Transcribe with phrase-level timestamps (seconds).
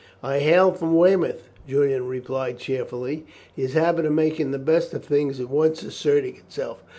[0.23, 5.39] "I hail from Weymouth," Julian replied cheerfully, his habit of making the best of things
[5.39, 6.83] at once asserting itself.